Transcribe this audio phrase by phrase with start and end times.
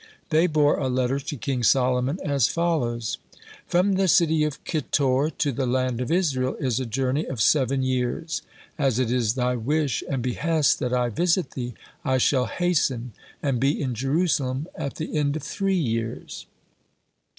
[0.31, 3.19] They bore a letter to King Solomon as follows:
[3.67, 7.83] "From the city of Kitor to the land of Israel is a journey of seven
[7.83, 8.41] years.
[8.79, 13.59] As it is thy wish and behest that I visit thee, I shall hasten and
[13.59, 16.47] be in Jerusalem at the end of three years."